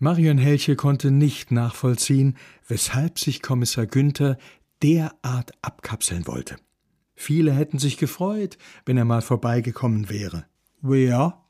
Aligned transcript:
Marion 0.00 0.38
Helche 0.38 0.76
konnte 0.76 1.10
nicht 1.10 1.50
nachvollziehen, 1.50 2.36
weshalb 2.68 3.18
sich 3.18 3.42
Kommissar 3.42 3.86
Günther 3.86 4.38
derart 4.80 5.50
abkapseln 5.60 6.28
wollte. 6.28 6.56
Viele 7.16 7.52
hätten 7.52 7.80
sich 7.80 7.96
gefreut, 7.96 8.58
wenn 8.86 8.96
er 8.96 9.04
mal 9.04 9.22
vorbeigekommen 9.22 10.08
wäre. 10.08 10.46
Wer? 10.80 11.42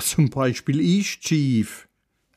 Zum 0.00 0.30
Beispiel 0.30 0.80
ich, 0.80 1.20
Chief. 1.20 1.88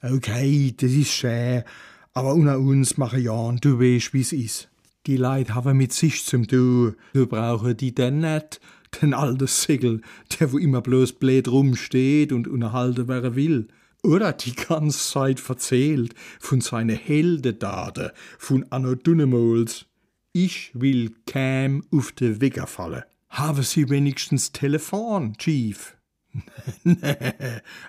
Okay, 0.01 0.73
das 0.75 0.91
ist 0.91 1.13
schön, 1.13 1.63
aber 2.11 2.33
unter 2.33 2.59
uns 2.59 2.97
mache 2.97 3.19
Jan, 3.19 3.57
du 3.61 3.79
weißt, 3.79 4.13
wie's 4.13 4.33
is. 4.33 4.67
Die 5.07 5.15
Leid 5.15 5.53
haben 5.53 5.77
mit 5.77 5.93
sich 5.93 6.25
zum 6.25 6.45
Du. 6.45 6.93
Du 7.13 7.25
brauche 7.25 7.73
die 7.73 7.95
denn 7.95 8.19
net, 8.19 8.59
den 9.01 9.13
alten 9.13 9.47
Segel, 9.47 10.01
der 10.37 10.51
wo 10.51 10.57
immer 10.57 10.81
bloß 10.81 11.13
blöd 11.13 11.47
rumsteht 11.47 12.33
und 12.33 12.49
unterhalten 12.49 13.07
wer 13.07 13.35
will. 13.35 13.69
Oder 14.03 14.33
die 14.33 14.53
ganze 14.53 15.11
Zeit 15.11 15.39
verzählt 15.39 16.13
von 16.39 16.59
seine 16.59 16.93
Heldedade, 16.93 18.13
von 18.37 18.65
Anno 18.69 18.95
Dunnemols. 18.95 19.85
Ich 20.33 20.71
will 20.73 21.15
Cam 21.25 21.85
auf 21.89 22.11
de 22.11 22.41
Wecker 22.41 22.67
falle. 22.67 23.05
Haben 23.29 23.63
Sie 23.63 23.89
wenigstens 23.89 24.51
Telefon, 24.51 25.37
Chief? 25.37 25.95
nee, 26.83 26.97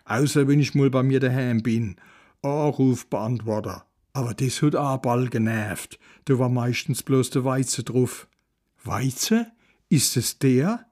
außer 0.04 0.46
wenn 0.46 0.60
ich 0.60 0.74
mal 0.74 0.90
bei 0.90 1.02
mir 1.02 1.18
daheim 1.18 1.62
bin. 1.62 1.96
Anrufbeantworter. 2.42 3.84
Aber 4.12 4.34
das 4.34 4.62
hat 4.62 4.76
auch 4.76 4.98
bald 4.98 5.32
genervt. 5.32 5.98
Da 6.26 6.38
war 6.38 6.48
meistens 6.48 7.02
bloß 7.02 7.30
der 7.30 7.44
Weize 7.44 7.82
drauf. 7.82 8.28
Weize? 8.84 9.48
Ist 9.88 10.16
es 10.16 10.38
der? 10.38 10.86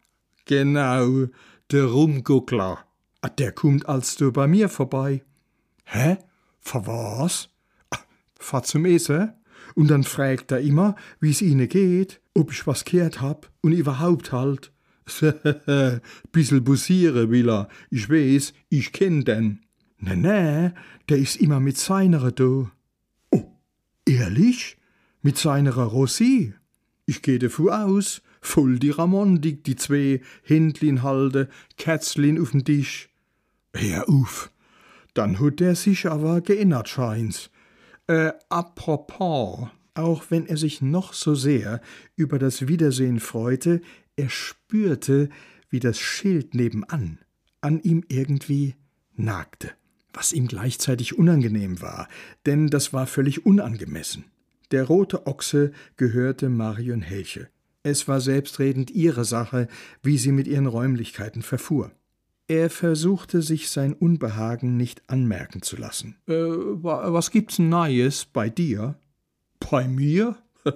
Genau, 0.47 1.27
der 1.71 1.85
Rumguckler. 1.85 2.85
Ah, 3.23 3.29
der 3.29 3.53
kommt 3.53 3.89
als 3.89 4.17
du 4.17 4.33
bei 4.33 4.49
mir 4.49 4.69
vorbei. 4.69 5.23
Hä? 5.85 6.19
Für 6.59 6.87
was? 6.87 7.49
Ah, 7.91 7.99
fahr 8.39 8.65
zum 8.65 8.85
Essen. 8.85 9.33
Und 9.75 9.89
dann 9.89 10.03
fragt 10.03 10.51
er 10.51 10.61
immer, 10.61 10.97
wie's 11.21 11.41
ihnen 11.41 11.69
geht, 11.69 12.21
ob 12.35 12.51
ich 12.51 12.67
was 12.67 12.85
gehört 12.85 13.21
hab 13.21 13.51
und 13.61 13.73
überhaupt 13.73 14.33
halt. 14.33 14.73
Bissel 16.33 16.61
bussiere 16.61 17.31
will 17.31 17.49
er. 17.49 17.69
Ich 17.91 18.11
weiß, 18.11 18.55
ich 18.69 18.93
kenn 18.93 19.25
den. 19.25 19.61
Ne, 19.99 20.17
ne, 20.17 20.75
der 21.09 21.19
ist 21.19 21.37
immer 21.37 21.61
mit 21.61 21.79
seiner 21.79 22.33
do. 22.33 22.71
Oh, 23.31 23.53
ehrlich? 24.05 24.79
Mit 25.23 25.39
seiner 25.39 25.75
Rossi? 25.75 26.55
Ich 27.07 27.23
geh 27.23 27.39
davon 27.39 27.69
aus, 27.69 28.23
voll 28.41 28.81
die 28.81 28.91
Ramondik, 28.91 29.63
die 29.63 29.77
zwei 29.77 30.21
Händlin 30.43 31.05
halte, 31.05 31.49
Kätzlin 31.77 32.39
auf'm 32.41 32.65
Tisch. 32.65 33.12
Hör 33.75 34.09
auf. 34.09 34.51
Dann 35.15 35.41
hat 35.41 35.61
er 35.61 35.75
sich 35.75 36.07
aber 36.07 36.41
geändert, 36.41 36.89
scheint's. 36.89 37.51
Äh, 38.07 38.33
apropos, 38.49 39.69
auch 39.95 40.25
wenn 40.31 40.47
er 40.47 40.57
sich 40.57 40.83
noch 40.83 41.13
so 41.13 41.35
sehr 41.35 41.81
über 42.17 42.39
das 42.39 42.67
Wiedersehen 42.69 43.21
freute, 43.21 43.81
er 44.17 44.29
spürte, 44.29 45.29
wie 45.69 45.81
das 45.81 45.99
Schild 45.99 46.55
nebenan 46.55 47.19
an 47.63 47.81
ihm 47.81 48.05
irgendwie 48.09 48.75
nagte, 49.15 49.71
was 50.13 50.33
ihm 50.33 50.49
gleichzeitig 50.49 51.17
unangenehm 51.17 51.81
war, 51.81 52.09
denn 52.45 52.69
das 52.69 52.93
war 52.93 53.07
völlig 53.07 53.47
unangemessen. 53.47 54.25
Der 54.73 54.85
rote 54.85 55.27
Ochse 55.27 55.73
gehörte 55.97 56.49
Marion 56.49 57.03
Helche. 57.03 57.49
Es 57.83 58.09
war 58.09 58.21
selbstredend 58.21 58.91
ihre 58.91 59.25
Sache, 59.25 59.69
wie 60.03 60.19
sie 60.19 60.33
mit 60.33 60.47
ihren 60.47 60.67
Räumlichkeiten 60.67 61.43
verfuhr. 61.43 61.93
Er 62.49 62.71
versuchte 62.71 63.41
sich 63.41 63.71
sein 63.71 63.93
Unbehagen 63.93 64.77
nicht 64.77 65.03
anmerken 65.07 65.63
zu 65.63 65.77
lassen. 65.77 66.17
Äh, 66.27 66.33
was 66.35 67.31
gibt's 67.31 67.59
Neues 67.59 68.25
bei 68.25 68.51
dir? 68.51 68.97
Bei 69.71 69.87
mir? 69.87 70.37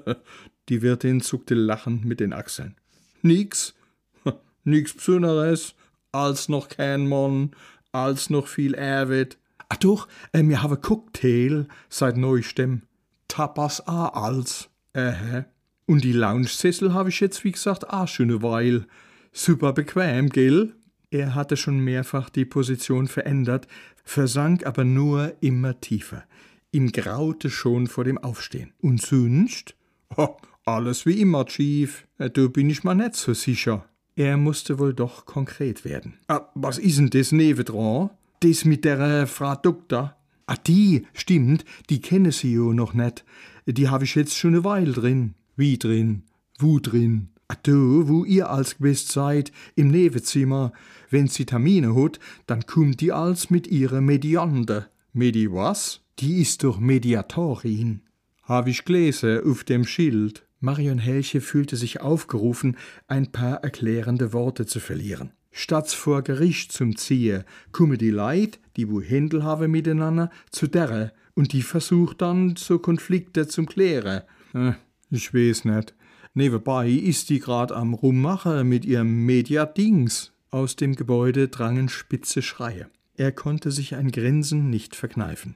Die 0.69 0.83
Wirtin 0.83 1.21
zuckte 1.21 1.55
lachend 1.55 2.05
mit 2.05 2.21
den 2.21 2.33
Achseln. 2.33 2.77
Nix. 3.23 3.75
Nix 4.65 4.95
Besonderes, 4.95 5.75
als 6.13 6.49
noch 6.49 6.69
kein 6.69 7.09
Mann, 7.09 7.51
als 7.93 8.31
noch 8.31 8.47
viel 8.47 8.75
Erwit. 8.75 9.39
Ach 9.69 9.77
doch, 9.77 10.09
äh, 10.33 10.43
mir 10.43 10.63
habe 10.63 10.77
Cocktail 10.77 11.67
seit 11.89 12.17
neuestem. 12.17 12.83
Tapas 13.29 13.87
a 13.87 14.09
als. 14.09 14.69
Äh, 14.93 15.43
und 15.87 16.05
die 16.05 16.13
Lounge-Sessel 16.13 16.95
habe 16.95 17.11
ich 17.11 17.21
jetzt, 17.21 17.45
wie 17.45 17.53
gesagt, 17.53 17.93
a 17.93 18.07
schöne 18.07 18.43
Weil. 18.43 18.87
Super 19.33 19.73
bequem, 19.73 20.31
gell? 20.31 20.75
Er 21.11 21.35
hatte 21.35 21.57
schon 21.57 21.79
mehrfach 21.79 22.31
die 22.31 22.45
Position 22.45 23.07
verändert, 23.07 23.69
versank 24.05 24.67
aber 24.67 24.85
nur 24.85 25.35
immer 25.41 25.81
tiefer. 25.81 26.25
Ihm 26.73 26.93
graute 26.93 27.49
schon 27.49 27.87
vor 27.87 28.05
dem 28.05 28.19
Aufstehen. 28.19 28.73
Und 28.81 29.01
sonst? 29.01 29.77
Oh, 30.17 30.37
alles 30.65 31.07
wie 31.07 31.21
immer, 31.21 31.47
Chief. 31.47 32.07
Äh, 32.19 32.31
da 32.31 32.49
bin 32.49 32.69
ich 32.71 32.85
mal 32.85 32.95
nicht 32.95 33.15
so 33.15 33.35
sicher. 33.35 33.87
Er 34.17 34.37
musste 34.37 34.79
wohl 34.79 34.95
doch 34.95 35.27
konkret 35.27 35.85
werden. 35.85 36.15
Ah, 36.29 36.49
was 36.55 36.79
ist 36.79 36.99
denn 36.99 37.11
das 37.11 37.33
nebendran? 37.33 38.11
Das 38.41 38.65
mit 38.65 38.85
der 38.85 38.99
äh, 38.99 39.27
Frau 39.27 39.55
Doktor? 39.55 40.17
Ah, 40.47 40.57
die, 40.67 41.07
stimmt, 41.13 41.65
die 41.91 42.01
kenne 42.01 42.33
sie 42.33 42.53
jo 42.53 42.73
noch 42.73 42.95
nicht. 42.95 43.25
Die 43.67 43.89
habe 43.89 44.05
ich 44.05 44.15
jetzt 44.15 44.37
schon 44.37 44.55
eine 44.55 44.65
Weile 44.65 44.93
drin. 44.93 45.35
Wie 45.57 45.79
drin? 45.79 46.23
Wo 46.59 46.79
drin? 46.79 47.29
Du, 47.63 48.09
wo 48.09 48.25
ihr 48.25 48.51
als 48.51 48.79
gewiss 48.79 49.09
seid, 49.09 49.53
im 49.75 49.89
Nebenzimmer. 49.91 50.73
Wenn 51.11 51.29
sie 51.29 51.47
Termine 51.47 51.95
hat, 51.95 52.19
dann 52.47 52.67
kommt 52.67 53.01
die 53.01 53.13
als 53.13 53.51
mit 53.51 53.67
ihrer 53.69 54.01
Mediante. 54.01 54.89
Medi 55.13 55.53
was? 55.53 56.01
Die 56.19 56.41
ist 56.41 56.65
doch 56.65 56.79
Mediatorin. 56.79 58.03
Hab 58.43 58.67
ich 58.67 58.85
gelesen 58.85 59.41
auf 59.45 59.65
dem 59.65 59.85
Schild. 59.85 60.45
Marion 60.61 60.99
Helche 60.99 61.41
fühlte 61.41 61.77
sich 61.77 62.01
aufgerufen, 62.01 62.77
ein 63.09 63.31
paar 63.31 63.63
erklärende 63.63 64.33
Worte 64.33 64.67
zu 64.67 64.81
verlieren. 64.81 65.33
Statt 65.53 65.91
vor 65.91 66.23
Gericht 66.23 66.73
zum 66.73 66.97
Ziehe, 66.97 67.45
kumme 67.73 67.99
die 67.99 68.11
Leid, 68.11 68.59
die 68.77 68.91
wo 68.91 69.01
Händel 69.01 69.43
habe 69.43 69.69
miteinander, 69.69 70.31
zu 70.51 70.67
derre, 70.67 71.13
und 71.35 71.53
die 71.53 71.63
versucht 71.63 72.23
dann 72.23 72.57
so 72.57 72.79
Konflikte 72.79 73.47
zum 73.47 73.67
klären. 73.67 74.23
Äh, 74.55 74.73
ich 75.11 75.33
weiß 75.33 75.65
nicht. 75.65 75.95
Nebenbei 76.37 76.91
ist 76.91 77.31
die 77.31 77.39
grad 77.39 77.73
am 77.73 77.95
Rummachen 77.95 78.69
mit 78.69 78.85
ihrem 78.85 79.25
Mediadings. 79.25 80.33
Aus 80.51 80.77
dem 80.77 80.95
Gebäude 80.95 81.49
drangen 81.49 81.89
spitze 81.89 82.43
Schreie. 82.43 82.91
Er 83.17 83.33
konnte 83.33 83.71
sich 83.71 83.95
ein 83.95 84.11
Grinsen 84.11 84.69
nicht 84.69 84.95
verkneifen. 84.95 85.55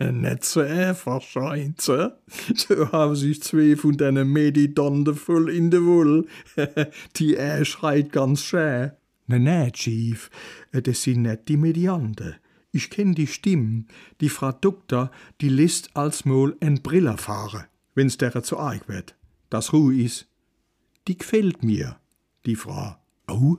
Net 0.00 0.42
so 0.42 0.60
einfach, 0.60 1.20
scheint's, 1.20 1.84
So 1.84 2.92
haben 2.92 3.14
sich 3.14 3.42
zwei 3.42 3.76
von 3.76 3.98
deinen 3.98 4.32
Medidonde 4.32 5.14
voll 5.14 5.50
in 5.50 5.70
de 5.70 5.82
Wohl. 5.82 6.26
die 7.16 7.36
äh 7.36 7.66
schreit 7.66 8.10
ganz 8.10 8.42
schön. 8.42 8.92
Ne, 9.26 9.38
ne, 9.38 9.70
Chief, 9.72 10.30
das 10.72 11.02
sind 11.02 11.22
net 11.22 11.46
die 11.46 11.58
Mediante. 11.58 12.36
Ich 12.72 12.88
kenn 12.88 13.14
die 13.14 13.26
Stimme. 13.26 13.84
Die 14.22 14.30
Frau 14.30 14.52
Doktor, 14.52 15.10
die 15.42 15.50
lässt 15.50 15.94
als 15.94 16.24
Mol 16.24 16.56
en 16.60 16.80
Briller 16.80 17.18
fahren, 17.18 17.64
wenn's 17.94 18.16
derer 18.16 18.42
zu 18.42 18.56
arg 18.56 18.88
wird 18.88 19.14
das 19.50 19.72
Ruhe 19.72 19.94
is. 19.96 20.26
Die 21.08 21.16
gefällt 21.16 21.62
mir, 21.62 21.98
die 22.46 22.56
Frau. 22.56 22.96
Oh, 23.28 23.58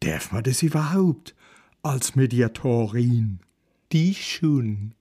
darf 0.00 0.32
man 0.32 0.42
das 0.42 0.62
überhaupt? 0.62 1.34
Als 1.82 2.16
Mediatorin? 2.16 3.40
Die 3.92 4.14
schon. 4.14 4.94